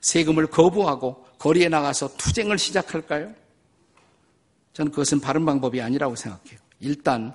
세금을 0.00 0.46
거부하고 0.46 1.26
거리에 1.38 1.68
나가서 1.68 2.16
투쟁을 2.16 2.56
시작할까요? 2.58 3.34
저는 4.72 4.90
그것은 4.90 5.20
바른 5.20 5.44
방법이 5.44 5.82
아니라고 5.82 6.16
생각해요. 6.16 6.58
일단 6.80 7.34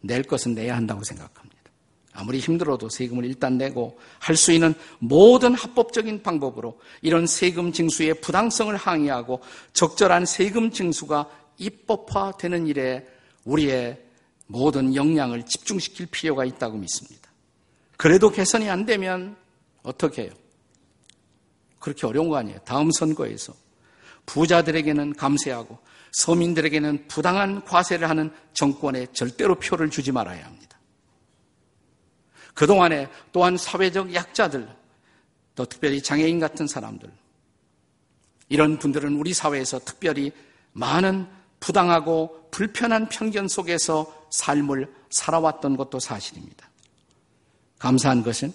낼 0.00 0.22
것은 0.22 0.54
내야 0.54 0.76
한다고 0.76 1.02
생각합니다. 1.02 1.43
아무리 2.14 2.38
힘들어도 2.38 2.88
세금을 2.88 3.24
일단 3.24 3.58
내고 3.58 3.98
할 4.20 4.36
수 4.36 4.52
있는 4.52 4.74
모든 5.00 5.54
합법적인 5.54 6.22
방법으로 6.22 6.80
이런 7.02 7.26
세금 7.26 7.72
징수의 7.72 8.20
부당성을 8.20 8.74
항의하고 8.76 9.40
적절한 9.72 10.24
세금 10.26 10.70
징수가 10.70 11.28
입법화되는 11.58 12.66
일에 12.66 13.06
우리의 13.44 14.00
모든 14.46 14.94
역량을 14.94 15.44
집중시킬 15.44 16.06
필요가 16.06 16.44
있다고 16.44 16.78
믿습니다. 16.78 17.30
그래도 17.96 18.30
개선이 18.30 18.68
안 18.68 18.86
되면 18.86 19.36
어떻게 19.82 20.22
해요? 20.22 20.32
그렇게 21.78 22.06
어려운 22.06 22.28
거 22.28 22.36
아니에요. 22.36 22.58
다음 22.64 22.90
선거에서 22.92 23.54
부자들에게는 24.26 25.14
감세하고 25.14 25.78
서민들에게는 26.12 27.08
부당한 27.08 27.64
과세를 27.64 28.08
하는 28.08 28.32
정권에 28.52 29.06
절대로 29.12 29.56
표를 29.56 29.90
주지 29.90 30.12
말아야 30.12 30.44
합니다. 30.44 30.73
그동안에 32.54 33.08
또한 33.32 33.56
사회적 33.56 34.14
약자들, 34.14 34.68
또 35.54 35.64
특별히 35.64 36.02
장애인 36.02 36.40
같은 36.40 36.66
사람들, 36.66 37.10
이런 38.48 38.78
분들은 38.78 39.16
우리 39.16 39.34
사회에서 39.34 39.80
특별히 39.80 40.32
많은 40.72 41.26
부당하고 41.60 42.48
불편한 42.50 43.08
편견 43.08 43.48
속에서 43.48 44.26
삶을 44.30 44.92
살아왔던 45.10 45.76
것도 45.76 45.98
사실입니다. 45.98 46.68
감사한 47.78 48.22
것은 48.22 48.52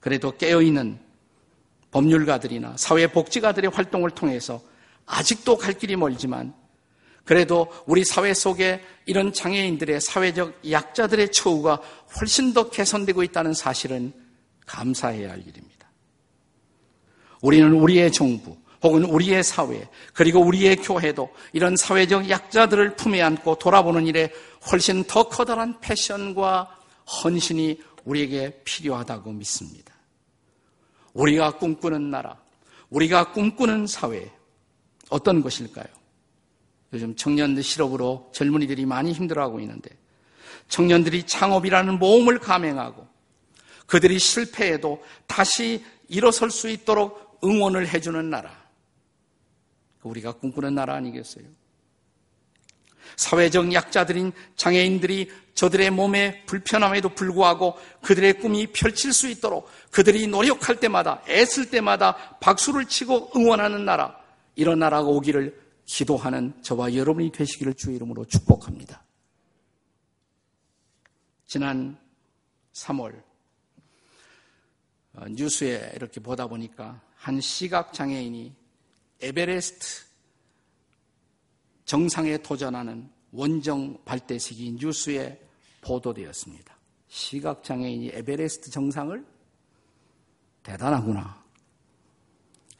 그래도 0.00 0.36
깨어있는 0.36 0.98
법률가들이나 1.90 2.76
사회복지가들의 2.76 3.70
활동을 3.70 4.10
통해서 4.10 4.60
아직도 5.06 5.56
갈 5.56 5.74
길이 5.74 5.96
멀지만 5.96 6.54
그래도 7.28 7.70
우리 7.84 8.06
사회 8.06 8.32
속에 8.32 8.80
이런 9.04 9.34
장애인들의 9.34 10.00
사회적 10.00 10.70
약자들의 10.70 11.30
처우가 11.30 11.82
훨씬 12.18 12.54
더 12.54 12.70
개선되고 12.70 13.22
있다는 13.22 13.52
사실은 13.52 14.14
감사해야 14.64 15.32
할 15.32 15.40
일입니다. 15.46 15.90
우리는 17.42 17.70
우리의 17.74 18.12
정부 18.12 18.56
혹은 18.82 19.04
우리의 19.04 19.44
사회 19.44 19.86
그리고 20.14 20.40
우리의 20.40 20.76
교회도 20.76 21.28
이런 21.52 21.76
사회적 21.76 22.30
약자들을 22.30 22.96
품에 22.96 23.20
안고 23.20 23.58
돌아보는 23.58 24.06
일에 24.06 24.32
훨씬 24.72 25.04
더 25.04 25.28
커다란 25.28 25.78
패션과 25.80 26.78
헌신이 27.22 27.78
우리에게 28.06 28.62
필요하다고 28.64 29.32
믿습니다. 29.32 29.92
우리가 31.12 31.58
꿈꾸는 31.58 32.10
나라, 32.10 32.38
우리가 32.88 33.32
꿈꾸는 33.32 33.86
사회 33.86 34.30
어떤 35.10 35.42
것일까요? 35.42 35.97
요즘 36.92 37.14
청년들 37.14 37.62
실업으로 37.62 38.30
젊은이들이 38.34 38.86
많이 38.86 39.12
힘들어하고 39.12 39.60
있는데 39.60 39.90
청년들이 40.68 41.24
창업이라는 41.24 41.98
모험을 41.98 42.38
감행하고 42.38 43.06
그들이 43.86 44.18
실패해도 44.18 45.02
다시 45.26 45.84
일어설 46.08 46.50
수 46.50 46.68
있도록 46.68 47.38
응원을 47.42 47.88
해주는 47.88 48.28
나라. 48.30 48.68
우리가 50.02 50.32
꿈꾸는 50.32 50.74
나라 50.74 50.94
아니겠어요? 50.94 51.44
사회적 53.16 53.72
약자들인 53.72 54.32
장애인들이 54.56 55.30
저들의 55.54 55.90
몸의 55.90 56.44
불편함에도 56.46 57.10
불구하고 57.10 57.76
그들의 58.02 58.34
꿈이 58.34 58.68
펼칠 58.68 59.12
수 59.12 59.28
있도록 59.28 59.68
그들이 59.90 60.26
노력할 60.28 60.76
때마다 60.76 61.22
애쓸 61.28 61.70
때마다 61.70 62.14
박수를 62.40 62.84
치고 62.84 63.32
응원하는 63.34 63.84
나라. 63.84 64.16
이런 64.54 64.78
나라가 64.78 65.08
오기를 65.08 65.67
기도하는 65.88 66.62
저와 66.62 66.94
여러분이 66.94 67.32
되시기를 67.32 67.72
주의 67.74 67.96
이름으로 67.96 68.26
축복합니다. 68.26 69.02
지난 71.46 71.98
3월 72.74 73.22
어, 75.14 75.24
뉴스에 75.30 75.92
이렇게 75.96 76.20
보다 76.20 76.46
보니까 76.46 77.00
한 77.14 77.40
시각 77.40 77.94
장애인이 77.94 78.54
에베레스트 79.22 80.04
정상에 81.86 82.36
도전하는 82.36 83.10
원정 83.32 84.04
발대식이 84.04 84.72
뉴스에 84.72 85.40
보도되었습니다. 85.80 86.76
시각 87.08 87.64
장애인이 87.64 88.10
에베레스트 88.12 88.70
정상을 88.70 89.26
대단하구나. 90.62 91.42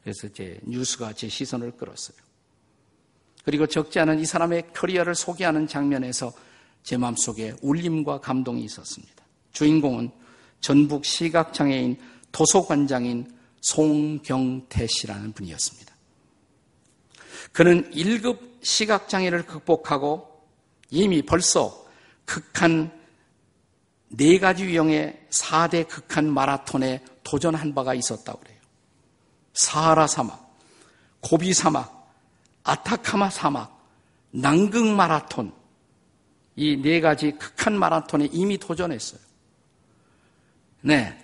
그래서 0.03 0.29
제 0.29 0.61
뉴스가 0.64 1.14
제 1.14 1.27
시선을 1.27 1.73
끌었어요. 1.73 2.28
그리고 3.44 3.66
적지 3.66 3.98
않은 4.01 4.20
이 4.20 4.27
사람의 4.27 4.72
커리어를 4.74 5.14
소개하는 5.14 5.66
장면에서 5.66 6.33
제 6.83 6.96
마음속에 6.96 7.55
울림과 7.62 8.20
감동이 8.20 8.62
있었습니다. 8.64 9.24
주인공은 9.53 10.11
전북 10.61 11.05
시각장애인 11.05 11.98
도서관장인 12.33 13.33
송경태 13.61 14.87
씨라는 14.87 15.33
분이었습니다. 15.33 15.94
그는 17.53 17.90
1급 17.90 18.62
시각장애를 18.62 19.46
극복하고 19.46 20.29
이미 20.90 21.22
벌써 21.22 21.87
극한 22.24 22.92
네 24.09 24.38
가지 24.38 24.64
유형의 24.64 25.27
4대 25.31 25.87
극한 25.88 26.33
마라톤에 26.33 27.05
도전한 27.24 27.74
바가 27.74 27.94
있었다고 27.94 28.38
그래요. 28.40 28.59
사하라 29.53 30.07
사막, 30.07 30.57
고비 31.20 31.53
사막, 31.53 31.97
아타카마 32.68 33.31
사막, 33.31 33.83
남극 34.31 34.85
마라톤, 34.87 35.52
이 36.57 36.76
네 36.76 37.00
가지 37.00 37.33
극한 37.33 37.78
마라톤에 37.78 38.28
이미 38.33 38.59
도전했어요. 38.59 39.20
네. 40.83 41.16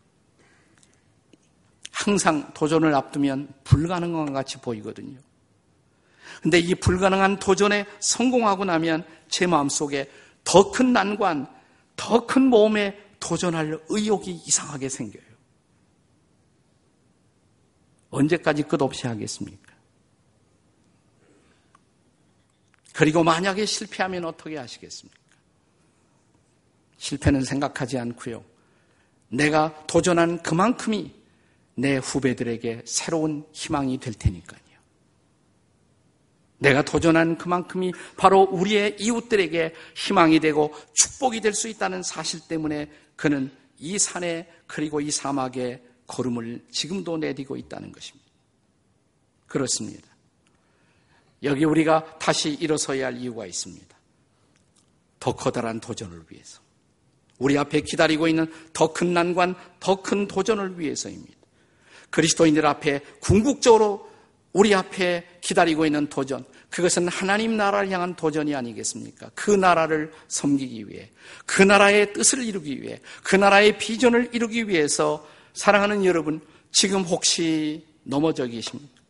항상 1.92 2.52
도전을 2.54 2.92
앞두면 2.92 3.50
불가능한 3.62 4.26
것 4.26 4.32
같이 4.32 4.58
보이거든요. 4.58 5.16
근데 6.42 6.58
이 6.58 6.74
불가능한 6.74 7.38
도전에 7.38 7.86
성공하고 8.00 8.64
나면 8.64 9.04
제 9.28 9.46
마음속에 9.46 10.10
더 10.42 10.72
큰 10.72 10.92
난관, 10.92 11.46
더 11.94 12.26
큰 12.26 12.42
모험에 12.46 13.09
도전할 13.20 13.80
의욕이 13.88 14.42
이상하게 14.46 14.88
생겨요. 14.88 15.30
언제까지 18.10 18.64
끝없이 18.64 19.06
하겠습니까? 19.06 19.72
그리고 22.92 23.22
만약에 23.22 23.64
실패하면 23.64 24.24
어떻게 24.24 24.56
하시겠습니까? 24.56 25.20
실패는 26.96 27.44
생각하지 27.44 27.98
않고요. 27.98 28.44
내가 29.28 29.86
도전한 29.86 30.42
그만큼이 30.42 31.14
내 31.76 31.96
후배들에게 31.96 32.82
새로운 32.84 33.46
희망이 33.52 33.98
될 33.98 34.12
테니까요. 34.12 34.60
내가 36.58 36.82
도전한 36.82 37.38
그만큼이 37.38 37.92
바로 38.18 38.42
우리의 38.42 38.96
이웃들에게 39.00 39.74
희망이 39.96 40.40
되고 40.40 40.74
축복이 40.92 41.40
될 41.40 41.54
수 41.54 41.68
있다는 41.68 42.02
사실 42.02 42.40
때문에 42.40 42.90
그는 43.20 43.50
이 43.78 43.98
산에 43.98 44.50
그리고 44.66 44.98
이 45.02 45.10
사막에 45.10 45.82
걸음을 46.06 46.64
지금도 46.70 47.18
내디고 47.18 47.58
있다는 47.58 47.92
것입니다. 47.92 48.26
그렇습니다. 49.46 50.08
여기 51.42 51.66
우리가 51.66 52.18
다시 52.18 52.54
일어서야 52.54 53.08
할 53.08 53.18
이유가 53.18 53.44
있습니다. 53.44 53.94
더 55.18 55.36
커다란 55.36 55.80
도전을 55.80 56.22
위해서. 56.30 56.62
우리 57.38 57.58
앞에 57.58 57.82
기다리고 57.82 58.26
있는 58.26 58.50
더 58.72 58.94
큰 58.94 59.12
난관, 59.12 59.54
더 59.80 60.00
큰 60.00 60.26
도전을 60.26 60.78
위해서입니다. 60.78 61.36
그리스도인들 62.08 62.64
앞에 62.64 63.00
궁극적으로 63.20 64.10
우리 64.54 64.74
앞에 64.74 65.40
기다리고 65.42 65.84
있는 65.84 66.08
도전, 66.08 66.46
그것은 66.70 67.08
하나님 67.08 67.56
나라를 67.56 67.90
향한 67.90 68.14
도전이 68.14 68.54
아니겠습니까? 68.54 69.30
그 69.34 69.50
나라를 69.50 70.12
섬기기 70.28 70.88
위해, 70.88 71.10
그 71.44 71.62
나라의 71.62 72.12
뜻을 72.12 72.44
이루기 72.44 72.80
위해, 72.80 73.00
그 73.24 73.36
나라의 73.36 73.76
비전을 73.78 74.30
이루기 74.32 74.68
위해서 74.68 75.26
사랑하는 75.52 76.04
여러분, 76.04 76.40
지금 76.70 77.02
혹시 77.02 77.84
넘어져 78.04 78.46
계십니까? 78.46 79.00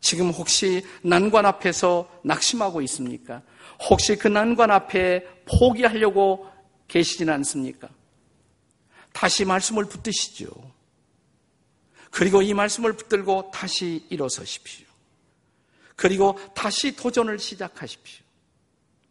지금 0.00 0.30
혹시 0.30 0.84
난관 1.02 1.46
앞에서 1.46 2.20
낙심하고 2.24 2.82
있습니까? 2.82 3.42
혹시 3.88 4.16
그 4.16 4.26
난관 4.26 4.70
앞에 4.70 5.24
포기하려고 5.46 6.50
계시진 6.88 7.30
않습니까? 7.30 7.88
다시 9.12 9.44
말씀을 9.44 9.84
붙드시죠. 9.84 10.48
그리고 12.10 12.42
이 12.42 12.54
말씀을 12.54 12.94
붙들고 12.94 13.50
다시 13.52 14.04
일어서십시오. 14.10 14.87
그리고 15.98 16.38
다시 16.54 16.94
도전을 16.94 17.40
시작하십시오. 17.40 18.24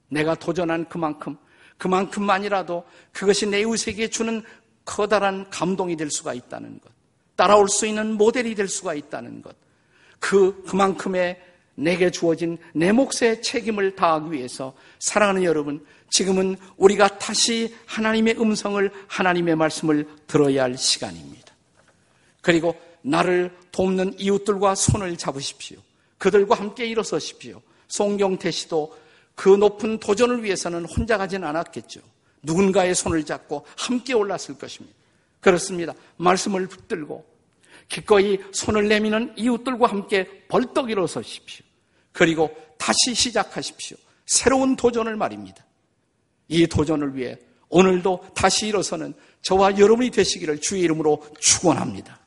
내가 0.07 0.35
도전한 0.35 0.87
그만큼, 0.87 1.35
그만큼만이라도 1.77 2.85
그것이 3.11 3.45
내 3.45 3.59
이웃에게 3.59 4.07
주는 4.07 4.41
커다란 4.85 5.49
감동이 5.49 5.97
될 5.97 6.09
수가 6.09 6.33
있다는 6.33 6.79
것. 6.79 6.89
따라올 7.35 7.67
수 7.67 7.85
있는 7.85 8.13
모델이 8.13 8.55
될 8.55 8.69
수가 8.69 8.93
있다는 8.93 9.41
것. 9.41 9.53
그, 10.19 10.63
그만큼의 10.63 11.41
내게 11.75 12.09
주어진 12.09 12.57
내 12.73 12.93
몫의 12.93 13.41
책임을 13.41 13.97
다하기 13.97 14.31
위해서 14.31 14.73
사랑하는 14.99 15.43
여러분, 15.43 15.85
지금은 16.09 16.55
우리가 16.77 17.17
다시 17.17 17.75
하나님의 17.85 18.39
음성을, 18.39 18.89
하나님의 19.07 19.57
말씀을 19.57 20.07
들어야 20.25 20.63
할 20.63 20.77
시간입니다. 20.77 21.53
그리고 22.39 22.79
나를 23.01 23.53
돕는 23.73 24.17
이웃들과 24.17 24.75
손을 24.75 25.17
잡으십시오. 25.17 25.79
그들과 26.17 26.55
함께 26.55 26.85
일어서십시오. 26.85 27.61
송경태 27.87 28.51
씨도 28.51 28.97
그 29.35 29.49
높은 29.49 29.99
도전을 29.99 30.43
위해서는 30.43 30.85
혼자 30.85 31.17
가지는 31.17 31.47
않았겠죠. 31.47 32.01
누군가의 32.43 32.95
손을 32.95 33.23
잡고 33.23 33.65
함께 33.77 34.13
올랐을 34.13 34.57
것입니다. 34.59 34.97
그렇습니다. 35.39 35.93
말씀을 36.17 36.67
붙들고 36.67 37.25
기꺼이 37.87 38.39
손을 38.51 38.87
내미는 38.87 39.33
이웃들과 39.37 39.87
함께 39.87 40.45
벌떡 40.47 40.89
일어서십시오. 40.89 41.65
그리고 42.11 42.55
다시 42.77 43.13
시작하십시오. 43.13 43.97
새로운 44.25 44.75
도전을 44.75 45.15
말입니다. 45.15 45.65
이 46.47 46.67
도전을 46.67 47.15
위해 47.15 47.37
오늘도 47.69 48.29
다시 48.33 48.67
일어서는 48.67 49.13
저와 49.41 49.77
여러분이 49.77 50.09
되시기를 50.09 50.59
주의 50.61 50.81
이름으로 50.81 51.23
축원합니다. 51.39 52.19